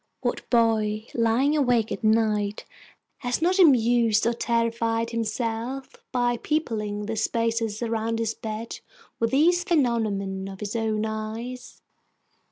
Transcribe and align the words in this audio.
What 0.21 0.49
boy, 0.49 1.05
lying 1.13 1.55
awake 1.55 1.91
at 1.91 2.03
night, 2.03 2.65
has 3.19 3.39
not 3.39 3.59
amused 3.59 4.25
or 4.25 4.33
terrified 4.33 5.11
himself 5.11 5.89
by 6.11 6.37
peopling 6.37 7.05
the 7.05 7.15
spaces 7.15 7.83
around 7.83 8.17
his 8.17 8.33
bed 8.33 8.79
with 9.19 9.29
these 9.29 9.63
phenomena 9.63 10.51
of 10.51 10.59
his 10.59 10.75
own 10.75 11.05
eyes? 11.05 11.83